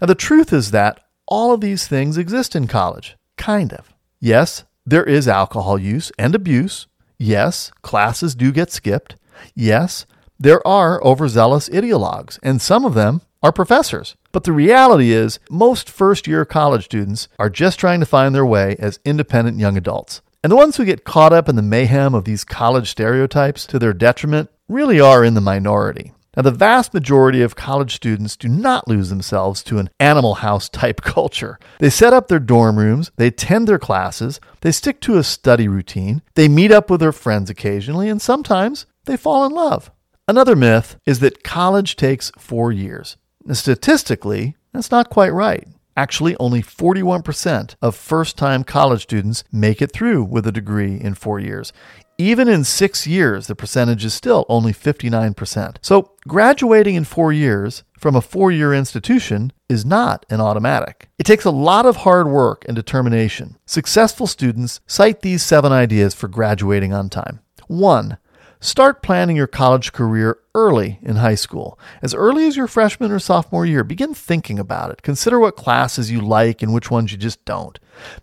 Now, 0.00 0.06
the 0.06 0.14
truth 0.14 0.52
is 0.52 0.70
that 0.70 1.00
all 1.26 1.52
of 1.52 1.60
these 1.60 1.86
things 1.86 2.16
exist 2.16 2.56
in 2.56 2.66
college, 2.66 3.16
kind 3.36 3.72
of. 3.72 3.92
Yes, 4.20 4.64
there 4.86 5.04
is 5.04 5.28
alcohol 5.28 5.78
use 5.78 6.10
and 6.18 6.34
abuse, 6.34 6.86
Yes, 7.22 7.70
classes 7.82 8.34
do 8.34 8.50
get 8.50 8.72
skipped. 8.72 9.14
Yes, 9.54 10.06
there 10.38 10.66
are 10.66 11.04
overzealous 11.04 11.68
ideologues, 11.68 12.38
and 12.42 12.62
some 12.62 12.86
of 12.86 12.94
them 12.94 13.20
are 13.42 13.52
professors. 13.52 14.16
But 14.32 14.44
the 14.44 14.52
reality 14.52 15.12
is, 15.12 15.38
most 15.50 15.88
first 15.88 16.26
year 16.26 16.44
college 16.44 16.84
students 16.84 17.28
are 17.38 17.50
just 17.50 17.78
trying 17.78 18.00
to 18.00 18.06
find 18.06 18.34
their 18.34 18.46
way 18.46 18.76
as 18.78 19.00
independent 19.04 19.58
young 19.58 19.76
adults. 19.76 20.22
And 20.42 20.50
the 20.50 20.56
ones 20.56 20.76
who 20.76 20.84
get 20.84 21.04
caught 21.04 21.32
up 21.32 21.48
in 21.48 21.56
the 21.56 21.62
mayhem 21.62 22.14
of 22.14 22.24
these 22.24 22.44
college 22.44 22.90
stereotypes 22.90 23.66
to 23.66 23.78
their 23.78 23.92
detriment 23.92 24.50
really 24.68 25.00
are 25.00 25.24
in 25.24 25.34
the 25.34 25.40
minority. 25.40 26.12
Now, 26.36 26.42
the 26.42 26.52
vast 26.52 26.94
majority 26.94 27.42
of 27.42 27.56
college 27.56 27.96
students 27.96 28.36
do 28.36 28.48
not 28.48 28.86
lose 28.86 29.10
themselves 29.10 29.64
to 29.64 29.78
an 29.78 29.90
animal 29.98 30.36
house 30.36 30.68
type 30.68 31.00
culture. 31.02 31.58
They 31.80 31.90
set 31.90 32.12
up 32.12 32.28
their 32.28 32.38
dorm 32.38 32.78
rooms, 32.78 33.10
they 33.16 33.26
attend 33.26 33.66
their 33.66 33.80
classes, 33.80 34.40
they 34.60 34.70
stick 34.70 35.00
to 35.00 35.18
a 35.18 35.24
study 35.24 35.66
routine, 35.66 36.22
they 36.36 36.48
meet 36.48 36.70
up 36.70 36.88
with 36.88 37.00
their 37.00 37.12
friends 37.12 37.50
occasionally, 37.50 38.08
and 38.08 38.22
sometimes 38.22 38.86
they 39.06 39.16
fall 39.16 39.44
in 39.44 39.52
love. 39.52 39.90
Another 40.28 40.54
myth 40.54 40.96
is 41.04 41.18
that 41.18 41.42
college 41.42 41.96
takes 41.96 42.30
four 42.38 42.70
years. 42.70 43.16
Statistically, 43.52 44.56
that's 44.72 44.90
not 44.90 45.10
quite 45.10 45.30
right. 45.30 45.66
Actually, 45.96 46.36
only 46.38 46.62
41% 46.62 47.74
of 47.82 47.96
first 47.96 48.38
time 48.38 48.64
college 48.64 49.02
students 49.02 49.44
make 49.52 49.82
it 49.82 49.92
through 49.92 50.24
with 50.24 50.46
a 50.46 50.52
degree 50.52 50.98
in 51.00 51.14
four 51.14 51.40
years. 51.40 51.72
Even 52.16 52.48
in 52.48 52.64
six 52.64 53.06
years, 53.06 53.46
the 53.46 53.54
percentage 53.54 54.04
is 54.04 54.14
still 54.14 54.44
only 54.48 54.72
59%. 54.72 55.76
So, 55.82 56.12
graduating 56.28 56.94
in 56.94 57.04
four 57.04 57.32
years 57.32 57.82
from 57.98 58.14
a 58.14 58.20
four 58.20 58.50
year 58.52 58.72
institution 58.72 59.52
is 59.68 59.84
not 59.84 60.24
an 60.30 60.40
automatic. 60.40 61.08
It 61.18 61.24
takes 61.24 61.44
a 61.44 61.50
lot 61.50 61.86
of 61.86 61.96
hard 61.96 62.28
work 62.28 62.64
and 62.66 62.76
determination. 62.76 63.58
Successful 63.66 64.26
students 64.26 64.80
cite 64.86 65.20
these 65.20 65.42
seven 65.42 65.72
ideas 65.72 66.14
for 66.14 66.28
graduating 66.28 66.92
on 66.92 67.10
time. 67.10 67.40
One, 67.66 68.18
Start 68.62 69.02
planning 69.02 69.36
your 69.36 69.46
college 69.46 69.90
career 69.90 70.38
early 70.54 70.98
in 71.00 71.16
high 71.16 71.34
school. 71.34 71.78
As 72.02 72.12
early 72.12 72.46
as 72.46 72.58
your 72.58 72.66
freshman 72.66 73.10
or 73.10 73.18
sophomore 73.18 73.64
year, 73.64 73.82
begin 73.82 74.12
thinking 74.12 74.58
about 74.58 74.90
it. 74.90 75.00
Consider 75.00 75.38
what 75.40 75.56
classes 75.56 76.10
you 76.10 76.20
like 76.20 76.62
and 76.62 76.74
which 76.74 76.90
ones 76.90 77.10
you 77.10 77.16
just 77.16 77.42
don't. 77.46 77.78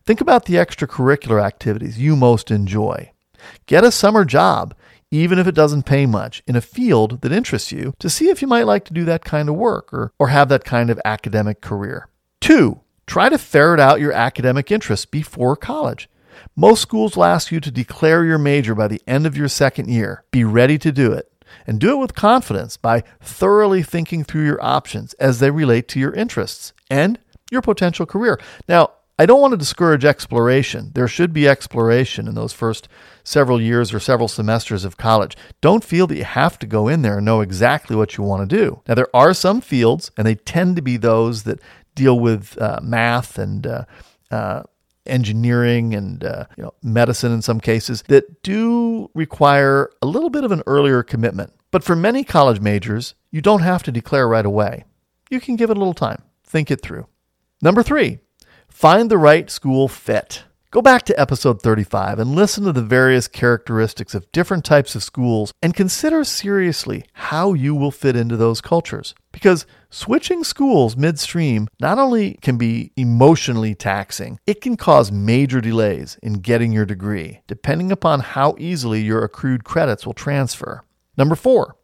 Think 0.05 0.21
about 0.21 0.45
the 0.45 0.53
extracurricular 0.53 1.43
activities 1.43 1.97
you 1.97 2.15
most 2.15 2.51
enjoy. 2.51 3.11
Get 3.65 3.83
a 3.83 3.91
summer 3.91 4.25
job, 4.25 4.75
even 5.09 5.39
if 5.39 5.47
it 5.47 5.55
doesn't 5.55 5.87
pay 5.87 6.05
much, 6.05 6.43
in 6.45 6.55
a 6.55 6.61
field 6.61 7.21
that 7.21 7.31
interests 7.31 7.71
you 7.71 7.95
to 7.97 8.07
see 8.07 8.29
if 8.29 8.39
you 8.39 8.47
might 8.47 8.67
like 8.67 8.85
to 8.85 8.93
do 8.93 9.05
that 9.05 9.25
kind 9.25 9.49
of 9.49 9.55
work 9.55 9.91
or, 9.91 10.13
or 10.19 10.27
have 10.27 10.49
that 10.49 10.63
kind 10.63 10.91
of 10.91 11.01
academic 11.03 11.61
career. 11.61 12.09
Two, 12.41 12.81
try 13.07 13.27
to 13.27 13.39
ferret 13.39 13.79
out 13.79 13.99
your 13.99 14.13
academic 14.13 14.71
interests 14.71 15.07
before 15.07 15.55
college. 15.55 16.07
Most 16.55 16.81
schools 16.81 17.15
will 17.15 17.23
ask 17.25 17.51
you 17.51 17.59
to 17.59 17.71
declare 17.71 18.25
your 18.25 18.37
major 18.37 18.75
by 18.75 18.87
the 18.87 19.01
end 19.07 19.25
of 19.25 19.37
your 19.37 19.47
second 19.47 19.89
year. 19.89 20.23
Be 20.31 20.43
ready 20.43 20.77
to 20.79 20.91
do 20.91 21.11
it. 21.11 21.31
And 21.65 21.79
do 21.79 21.91
it 21.91 21.99
with 21.99 22.13
confidence 22.15 22.77
by 22.77 23.03
thoroughly 23.21 23.83
thinking 23.83 24.23
through 24.23 24.45
your 24.45 24.63
options 24.63 25.13
as 25.13 25.39
they 25.39 25.49
relate 25.49 25.87
to 25.89 25.99
your 25.99 26.13
interests 26.13 26.73
and 26.89 27.19
your 27.51 27.61
potential 27.61 28.05
career. 28.05 28.39
Now, 28.67 28.91
I 29.19 29.25
don't 29.25 29.41
want 29.41 29.53
to 29.53 29.57
discourage 29.57 30.05
exploration. 30.05 30.91
There 30.93 31.07
should 31.07 31.33
be 31.33 31.47
exploration 31.47 32.27
in 32.27 32.35
those 32.35 32.53
first 32.53 32.87
several 33.23 33.59
years 33.59 33.91
or 33.91 33.99
several 33.99 34.27
semesters 34.27 34.85
of 34.85 34.97
college. 34.97 35.35
Don't 35.59 35.83
feel 35.83 36.05
that 36.07 36.17
you 36.17 36.23
have 36.23 36.59
to 36.59 36.67
go 36.67 36.87
in 36.87 37.01
there 37.01 37.17
and 37.17 37.25
know 37.25 37.41
exactly 37.41 37.95
what 37.95 38.15
you 38.15 38.23
want 38.23 38.47
to 38.47 38.55
do. 38.55 38.81
Now, 38.87 38.93
there 38.93 39.15
are 39.15 39.33
some 39.33 39.59
fields, 39.59 40.11
and 40.17 40.27
they 40.27 40.35
tend 40.35 40.75
to 40.75 40.83
be 40.83 40.97
those 40.97 41.43
that 41.43 41.59
deal 41.95 42.19
with 42.19 42.61
uh, 42.61 42.79
math 42.83 43.39
and 43.39 43.65
uh, 43.65 43.85
uh, 44.29 44.63
engineering 45.07 45.93
and 45.93 46.23
uh, 46.23 46.45
you 46.57 46.63
know, 46.63 46.73
medicine 46.81 47.31
in 47.31 47.41
some 47.41 47.59
cases 47.59 48.03
that 48.07 48.43
do 48.43 49.09
require 49.13 49.89
a 50.01 50.05
little 50.05 50.29
bit 50.29 50.43
of 50.43 50.51
an 50.51 50.63
earlier 50.67 51.03
commitment. 51.03 51.53
But 51.71 51.83
for 51.83 51.95
many 51.95 52.23
college 52.23 52.59
majors, 52.59 53.15
you 53.31 53.41
don't 53.41 53.61
have 53.61 53.83
to 53.83 53.91
declare 53.91 54.27
right 54.27 54.45
away. 54.45 54.85
You 55.29 55.39
can 55.39 55.55
give 55.55 55.69
it 55.69 55.77
a 55.77 55.79
little 55.79 55.93
time, 55.93 56.23
think 56.43 56.71
it 56.71 56.81
through. 56.81 57.07
Number 57.61 57.83
three, 57.83 58.19
find 58.69 59.11
the 59.11 59.17
right 59.17 59.49
school 59.49 59.87
fit. 59.87 60.43
Go 60.69 60.81
back 60.81 61.03
to 61.03 61.17
episode 61.17 61.61
35 61.61 62.19
and 62.19 62.35
listen 62.35 62.65
to 62.65 62.73
the 62.73 62.81
various 62.81 63.29
characteristics 63.29 64.13
of 64.13 64.29
different 64.33 64.65
types 64.65 64.95
of 64.95 65.03
schools 65.03 65.53
and 65.61 65.73
consider 65.73 66.25
seriously 66.25 67.05
how 67.13 67.53
you 67.53 67.73
will 67.73 67.89
fit 67.89 68.17
into 68.17 68.35
those 68.35 68.59
cultures. 68.59 69.15
Because 69.31 69.65
switching 69.89 70.43
schools 70.43 70.97
midstream 70.97 71.69
not 71.79 71.97
only 71.99 72.33
can 72.41 72.57
be 72.57 72.91
emotionally 72.97 73.75
taxing, 73.75 74.39
it 74.45 74.59
can 74.59 74.75
cause 74.75 75.09
major 75.09 75.61
delays 75.61 76.19
in 76.21 76.33
getting 76.33 76.73
your 76.73 76.85
degree, 76.85 77.39
depending 77.47 77.89
upon 77.89 78.19
how 78.19 78.53
easily 78.59 78.99
your 78.99 79.23
accrued 79.23 79.63
credits 79.63 80.05
will 80.05 80.13
transfer. 80.13 80.83
Number 81.17 81.35
four, 81.35 81.77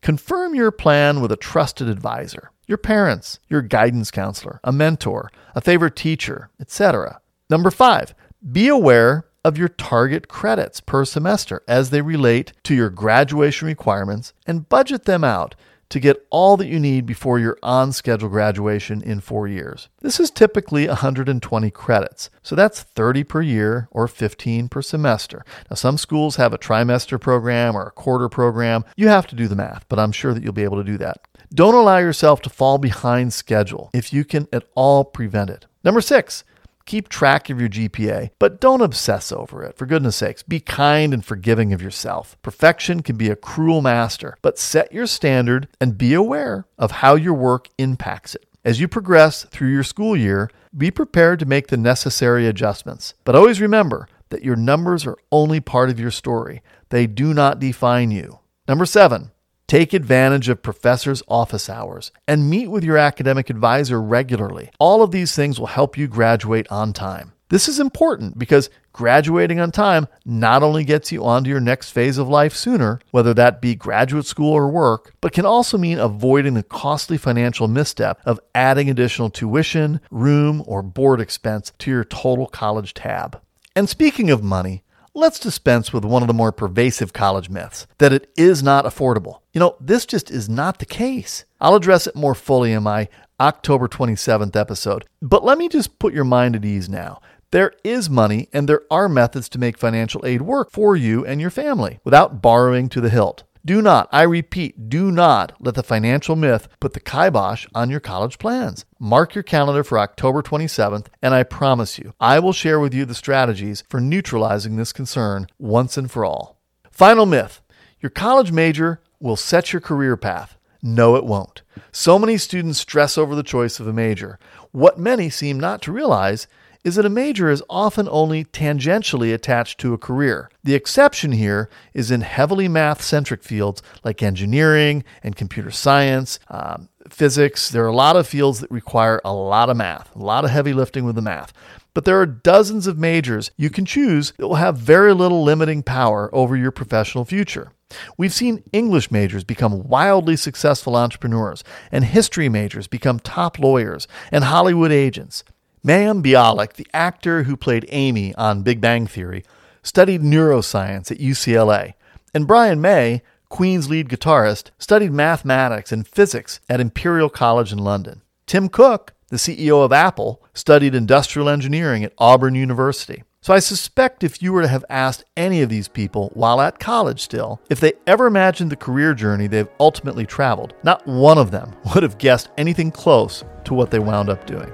confirm 0.00 0.54
your 0.54 0.70
plan 0.70 1.20
with 1.20 1.32
a 1.32 1.36
trusted 1.36 1.86
advisor 1.86 2.50
your 2.66 2.78
parents, 2.78 3.40
your 3.50 3.60
guidance 3.60 4.10
counselor, 4.10 4.58
a 4.64 4.72
mentor, 4.72 5.30
a 5.54 5.60
favorite 5.60 5.96
teacher, 5.96 6.48
etc. 6.58 7.20
Number 7.50 7.70
five, 7.70 8.14
be 8.50 8.68
aware 8.68 9.26
of 9.44 9.58
your 9.58 9.68
target 9.68 10.28
credits 10.28 10.80
per 10.80 11.04
semester 11.04 11.62
as 11.66 11.90
they 11.90 12.02
relate 12.02 12.52
to 12.64 12.74
your 12.74 12.90
graduation 12.90 13.66
requirements 13.66 14.32
and 14.46 14.68
budget 14.68 15.04
them 15.04 15.24
out 15.24 15.54
to 15.92 16.00
get 16.00 16.26
all 16.30 16.56
that 16.56 16.68
you 16.68 16.80
need 16.80 17.04
before 17.04 17.38
your 17.38 17.58
on 17.62 17.92
schedule 17.92 18.30
graduation 18.30 19.02
in 19.02 19.20
four 19.20 19.46
years. 19.46 19.90
This 20.00 20.18
is 20.18 20.30
typically 20.30 20.88
120 20.88 21.70
credits, 21.70 22.30
so 22.42 22.56
that's 22.56 22.82
30 22.82 23.24
per 23.24 23.42
year 23.42 23.88
or 23.90 24.08
15 24.08 24.70
per 24.70 24.80
semester. 24.80 25.44
Now, 25.68 25.74
some 25.74 25.98
schools 25.98 26.36
have 26.36 26.54
a 26.54 26.58
trimester 26.58 27.20
program 27.20 27.76
or 27.76 27.88
a 27.88 27.90
quarter 27.90 28.30
program. 28.30 28.86
You 28.96 29.08
have 29.08 29.26
to 29.26 29.36
do 29.36 29.48
the 29.48 29.56
math, 29.56 29.86
but 29.90 29.98
I'm 29.98 30.12
sure 30.12 30.32
that 30.32 30.42
you'll 30.42 30.54
be 30.54 30.64
able 30.64 30.78
to 30.78 30.84
do 30.84 30.96
that. 30.96 31.18
Don't 31.52 31.74
allow 31.74 31.98
yourself 31.98 32.40
to 32.42 32.50
fall 32.50 32.78
behind 32.78 33.34
schedule 33.34 33.90
if 33.92 34.14
you 34.14 34.24
can 34.24 34.48
at 34.50 34.64
all 34.74 35.04
prevent 35.04 35.50
it. 35.50 35.66
Number 35.84 36.00
six, 36.00 36.42
Keep 36.84 37.08
track 37.08 37.50
of 37.50 37.60
your 37.60 37.68
GPA, 37.68 38.30
but 38.38 38.60
don't 38.60 38.80
obsess 38.80 39.32
over 39.32 39.62
it. 39.62 39.76
For 39.76 39.86
goodness 39.86 40.16
sakes, 40.16 40.42
be 40.42 40.60
kind 40.60 41.14
and 41.14 41.24
forgiving 41.24 41.72
of 41.72 41.82
yourself. 41.82 42.36
Perfection 42.42 43.02
can 43.02 43.16
be 43.16 43.30
a 43.30 43.36
cruel 43.36 43.82
master, 43.82 44.36
but 44.42 44.58
set 44.58 44.92
your 44.92 45.06
standard 45.06 45.68
and 45.80 45.98
be 45.98 46.14
aware 46.14 46.66
of 46.78 46.90
how 46.90 47.14
your 47.14 47.34
work 47.34 47.68
impacts 47.78 48.34
it. 48.34 48.46
As 48.64 48.80
you 48.80 48.86
progress 48.86 49.44
through 49.44 49.72
your 49.72 49.82
school 49.82 50.16
year, 50.16 50.48
be 50.76 50.90
prepared 50.90 51.38
to 51.40 51.46
make 51.46 51.66
the 51.66 51.76
necessary 51.76 52.46
adjustments. 52.46 53.14
But 53.24 53.34
always 53.34 53.60
remember 53.60 54.08
that 54.30 54.44
your 54.44 54.56
numbers 54.56 55.06
are 55.06 55.18
only 55.30 55.60
part 55.60 55.90
of 55.90 56.00
your 56.00 56.10
story, 56.10 56.62
they 56.88 57.06
do 57.06 57.34
not 57.34 57.58
define 57.58 58.10
you. 58.10 58.38
Number 58.68 58.86
seven, 58.86 59.32
Take 59.72 59.94
advantage 59.94 60.50
of 60.50 60.60
professors' 60.60 61.22
office 61.28 61.70
hours 61.70 62.12
and 62.28 62.50
meet 62.50 62.66
with 62.66 62.84
your 62.84 62.98
academic 62.98 63.48
advisor 63.48 64.02
regularly. 64.02 64.68
All 64.78 65.02
of 65.02 65.12
these 65.12 65.34
things 65.34 65.58
will 65.58 65.68
help 65.68 65.96
you 65.96 66.08
graduate 66.08 66.66
on 66.70 66.92
time. 66.92 67.32
This 67.48 67.68
is 67.68 67.80
important 67.80 68.38
because 68.38 68.68
graduating 68.92 69.60
on 69.60 69.70
time 69.70 70.08
not 70.26 70.62
only 70.62 70.84
gets 70.84 71.10
you 71.10 71.24
onto 71.24 71.48
your 71.48 71.58
next 71.58 71.88
phase 71.88 72.18
of 72.18 72.28
life 72.28 72.54
sooner, 72.54 73.00
whether 73.12 73.32
that 73.32 73.62
be 73.62 73.74
graduate 73.74 74.26
school 74.26 74.52
or 74.52 74.68
work, 74.68 75.14
but 75.22 75.32
can 75.32 75.46
also 75.46 75.78
mean 75.78 75.98
avoiding 75.98 76.52
the 76.52 76.62
costly 76.62 77.16
financial 77.16 77.66
misstep 77.66 78.20
of 78.26 78.38
adding 78.54 78.90
additional 78.90 79.30
tuition, 79.30 80.02
room, 80.10 80.62
or 80.66 80.82
board 80.82 81.18
expense 81.18 81.72
to 81.78 81.90
your 81.90 82.04
total 82.04 82.46
college 82.46 82.92
tab. 82.92 83.40
And 83.74 83.88
speaking 83.88 84.30
of 84.30 84.44
money, 84.44 84.84
let's 85.14 85.38
dispense 85.38 85.92
with 85.92 86.04
one 86.04 86.22
of 86.22 86.28
the 86.28 86.34
more 86.34 86.52
pervasive 86.52 87.12
college 87.12 87.50
myths 87.50 87.86
that 87.98 88.12
it 88.12 88.30
is 88.36 88.62
not 88.62 88.84
affordable. 88.84 89.40
You 89.52 89.60
know, 89.60 89.76
this 89.78 90.06
just 90.06 90.30
is 90.30 90.48
not 90.48 90.78
the 90.78 90.86
case. 90.86 91.44
I'll 91.60 91.74
address 91.74 92.06
it 92.06 92.16
more 92.16 92.34
fully 92.34 92.72
in 92.72 92.82
my 92.82 93.08
October 93.38 93.88
27th 93.88 94.56
episode, 94.56 95.04
but 95.20 95.44
let 95.44 95.58
me 95.58 95.68
just 95.68 95.98
put 95.98 96.14
your 96.14 96.24
mind 96.24 96.56
at 96.56 96.64
ease 96.64 96.88
now. 96.88 97.20
There 97.50 97.74
is 97.84 98.08
money 98.08 98.48
and 98.52 98.66
there 98.66 98.82
are 98.90 99.08
methods 99.08 99.48
to 99.50 99.58
make 99.58 99.76
financial 99.76 100.24
aid 100.24 100.40
work 100.40 100.70
for 100.70 100.96
you 100.96 101.26
and 101.26 101.40
your 101.40 101.50
family 101.50 102.00
without 102.04 102.40
borrowing 102.40 102.88
to 102.90 103.00
the 103.00 103.10
hilt. 103.10 103.44
Do 103.64 103.80
not, 103.80 104.08
I 104.10 104.22
repeat, 104.22 104.88
do 104.88 105.12
not 105.12 105.52
let 105.60 105.76
the 105.76 105.84
financial 105.84 106.34
myth 106.34 106.66
put 106.80 106.94
the 106.94 107.00
kibosh 107.00 107.64
on 107.72 107.90
your 107.90 108.00
college 108.00 108.38
plans. 108.38 108.84
Mark 108.98 109.36
your 109.36 109.44
calendar 109.44 109.84
for 109.84 110.00
October 110.00 110.42
27th, 110.42 111.06
and 111.22 111.32
I 111.32 111.44
promise 111.44 111.96
you, 111.96 112.12
I 112.18 112.40
will 112.40 112.52
share 112.52 112.80
with 112.80 112.92
you 112.92 113.04
the 113.04 113.14
strategies 113.14 113.84
for 113.88 114.00
neutralizing 114.00 114.74
this 114.74 114.92
concern 114.92 115.46
once 115.60 115.96
and 115.96 116.10
for 116.10 116.24
all. 116.24 116.58
Final 116.90 117.24
myth 117.24 117.60
your 118.00 118.10
college 118.10 118.50
major 118.50 119.00
will 119.20 119.36
set 119.36 119.72
your 119.72 119.80
career 119.80 120.16
path. 120.16 120.56
No, 120.82 121.14
it 121.14 121.24
won't. 121.24 121.62
So 121.92 122.18
many 122.18 122.38
students 122.38 122.80
stress 122.80 123.16
over 123.16 123.36
the 123.36 123.44
choice 123.44 123.78
of 123.78 123.86
a 123.86 123.92
major. 123.92 124.40
What 124.72 124.98
many 124.98 125.30
seem 125.30 125.60
not 125.60 125.80
to 125.82 125.92
realize 125.92 126.48
is 126.84 126.96
that 126.96 127.06
a 127.06 127.10
major 127.10 127.48
is 127.48 127.62
often 127.70 128.08
only 128.10 128.44
tangentially 128.44 129.32
attached 129.32 129.78
to 129.80 129.94
a 129.94 129.98
career. 129.98 130.50
The 130.64 130.74
exception 130.74 131.32
here 131.32 131.68
is 131.94 132.10
in 132.10 132.22
heavily 132.22 132.68
math 132.68 133.02
centric 133.02 133.42
fields 133.42 133.82
like 134.04 134.22
engineering 134.22 135.04
and 135.22 135.36
computer 135.36 135.70
science, 135.70 136.40
um, 136.48 136.88
physics. 137.08 137.68
There 137.68 137.84
are 137.84 137.88
a 137.88 137.94
lot 137.94 138.16
of 138.16 138.26
fields 138.26 138.60
that 138.60 138.70
require 138.70 139.20
a 139.24 139.32
lot 139.32 139.70
of 139.70 139.76
math, 139.76 140.14
a 140.16 140.18
lot 140.18 140.44
of 140.44 140.50
heavy 140.50 140.72
lifting 140.72 141.04
with 141.04 141.14
the 141.14 141.22
math. 141.22 141.52
But 141.94 142.04
there 142.04 142.20
are 142.20 142.26
dozens 142.26 142.86
of 142.86 142.98
majors 142.98 143.50
you 143.56 143.68
can 143.70 143.84
choose 143.84 144.32
that 144.38 144.48
will 144.48 144.56
have 144.56 144.78
very 144.78 145.12
little 145.12 145.44
limiting 145.44 145.82
power 145.82 146.34
over 146.34 146.56
your 146.56 146.70
professional 146.70 147.24
future. 147.24 147.72
We've 148.16 148.32
seen 148.32 148.64
English 148.72 149.10
majors 149.10 149.44
become 149.44 149.82
wildly 149.82 150.36
successful 150.36 150.96
entrepreneurs, 150.96 151.62
and 151.90 152.04
history 152.04 152.48
majors 152.48 152.86
become 152.86 153.20
top 153.20 153.58
lawyers 153.58 154.08
and 154.30 154.44
Hollywood 154.44 154.90
agents. 154.90 155.44
Mayim 155.84 156.22
Bialik, 156.22 156.74
the 156.74 156.86
actor 156.94 157.42
who 157.42 157.56
played 157.56 157.86
Amy 157.88 158.32
on 158.36 158.62
Big 158.62 158.80
Bang 158.80 159.08
Theory, 159.08 159.44
studied 159.82 160.22
neuroscience 160.22 161.10
at 161.10 161.18
UCLA, 161.18 161.94
and 162.32 162.46
Brian 162.46 162.80
May, 162.80 163.22
Queen's 163.48 163.90
lead 163.90 164.08
guitarist, 164.08 164.70
studied 164.78 165.12
mathematics 165.12 165.90
and 165.90 166.06
physics 166.06 166.60
at 166.68 166.80
Imperial 166.80 167.28
College 167.28 167.72
in 167.72 167.78
London. 167.78 168.22
Tim 168.46 168.68
Cook, 168.68 169.12
the 169.26 169.38
CEO 169.38 169.84
of 169.84 169.92
Apple, 169.92 170.40
studied 170.54 170.94
industrial 170.94 171.48
engineering 171.48 172.04
at 172.04 172.14
Auburn 172.16 172.54
University. 172.54 173.24
So 173.40 173.52
I 173.52 173.58
suspect 173.58 174.22
if 174.22 174.40
you 174.40 174.52
were 174.52 174.62
to 174.62 174.68
have 174.68 174.84
asked 174.88 175.24
any 175.36 175.62
of 175.62 175.68
these 175.68 175.88
people 175.88 176.30
while 176.34 176.60
at 176.60 176.78
college 176.78 177.20
still, 177.20 177.60
if 177.68 177.80
they 177.80 177.94
ever 178.06 178.26
imagined 178.26 178.70
the 178.70 178.76
career 178.76 179.14
journey 179.14 179.48
they've 179.48 179.68
ultimately 179.80 180.26
traveled, 180.26 180.74
not 180.84 181.04
one 181.08 181.38
of 181.38 181.50
them 181.50 181.74
would 181.92 182.04
have 182.04 182.18
guessed 182.18 182.50
anything 182.56 182.92
close 182.92 183.42
to 183.64 183.74
what 183.74 183.90
they 183.90 183.98
wound 183.98 184.28
up 184.28 184.46
doing. 184.46 184.72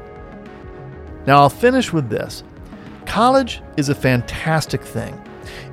Now, 1.28 1.42
I'll 1.42 1.50
finish 1.50 1.92
with 1.92 2.08
this 2.08 2.42
college 3.04 3.60
is 3.76 3.90
a 3.90 3.94
fantastic 3.94 4.82
thing. 4.82 5.14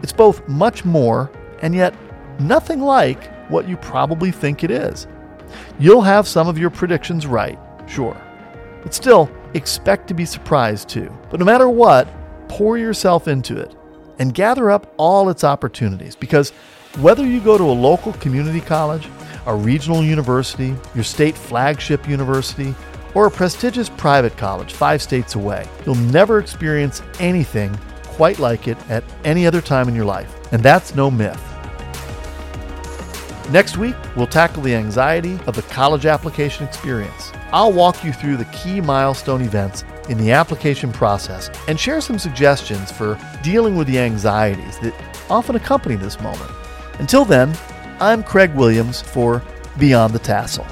It's 0.04 0.12
both 0.12 0.46
much 0.50 0.84
more 0.84 1.32
and 1.62 1.74
yet 1.74 1.96
nothing 2.40 2.82
like 2.82 3.34
what 3.50 3.66
you 3.66 3.78
probably 3.78 4.32
think 4.32 4.66
it 4.66 4.70
is. 4.70 5.08
You'll 5.80 6.02
have 6.02 6.28
some 6.28 6.50
of 6.50 6.58
your 6.58 6.70
predictions 6.70 7.26
right, 7.26 7.58
sure. 7.88 8.22
But 8.84 8.94
still, 8.94 9.32
expect 9.54 10.10
to 10.10 10.14
be 10.14 10.26
surprised 10.26 10.90
too. 10.90 11.10
But 11.30 11.40
no 11.40 11.46
matter 11.46 11.70
what, 11.70 12.10
pour 12.50 12.78
yourself 12.78 13.30
into 13.30 13.58
it 13.58 13.74
and 14.20 14.34
gather 14.34 14.70
up 14.70 14.94
all 14.98 15.30
its 15.30 15.46
opportunities 15.46 16.18
because 16.18 16.52
Whether 17.00 17.26
you 17.26 17.42
go 17.42 17.58
to 17.58 17.64
a 17.66 17.76
local 17.76 18.14
community 18.14 18.62
college, 18.62 19.10
a 19.48 19.54
regional 19.54 20.02
university, 20.02 20.74
your 20.94 21.04
state 21.04 21.36
flagship 21.36 22.08
university, 22.08 22.74
or 23.16 23.26
a 23.26 23.32
prestigious 23.32 23.90
private 23.90 24.38
college 24.38 24.74
five 24.74 25.02
states 25.02 25.34
away, 25.34 25.68
you'll 25.86 25.96
never 25.96 26.38
experience 26.38 27.02
anything 27.20 27.76
quite 28.04 28.38
like 28.38 28.68
it 28.68 28.78
at 28.90 29.04
any 29.24 29.48
other 29.48 29.62
time 29.62 29.88
in 29.88 29.96
your 29.96 30.06
life. 30.06 30.34
And 30.54 30.62
that's 30.62 30.94
no 30.94 31.10
myth. 31.10 31.42
Next 33.52 33.78
week, 33.78 33.96
we'll 34.16 34.26
tackle 34.26 34.64
the 34.64 34.74
anxiety 34.74 35.40
of 35.46 35.56
the 35.56 35.62
college 35.64 36.06
application 36.06 36.66
experience. 36.66 37.32
I'll 37.52 37.72
walk 37.72 38.04
you 38.04 38.12
through 38.12 38.38
the 38.38 38.46
key 38.46 38.82
milestone 38.82 39.42
events 39.42 39.84
in 40.10 40.18
the 40.18 40.32
application 40.32 40.92
process 40.92 41.50
and 41.68 41.80
share 41.80 42.02
some 42.02 42.18
suggestions 42.18 42.92
for 42.92 43.20
dealing 43.44 43.76
with 43.76 43.88
the 43.88 44.00
anxieties 44.00 44.80
that 44.80 44.94
often 45.30 45.56
accompany 45.56 45.96
this 45.96 46.20
moment. 46.20 46.52
Until 47.00 47.24
then, 47.24 47.56
I'm 48.00 48.24
Craig 48.24 48.54
Williams 48.56 49.02
for 49.02 49.44
Beyond 49.78 50.14
the 50.14 50.20
Tassel. 50.20 50.66